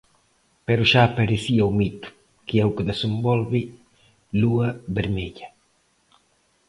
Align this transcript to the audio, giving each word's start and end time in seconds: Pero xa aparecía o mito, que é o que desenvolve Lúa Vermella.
Pero 0.67 0.83
xa 0.91 1.01
aparecía 1.05 1.69
o 1.69 1.71
mito, 1.79 2.07
que 2.45 2.55
é 2.61 2.63
o 2.69 2.75
que 2.75 2.87
desenvolve 2.91 3.61
Lúa 4.41 4.67
Vermella. 4.95 5.47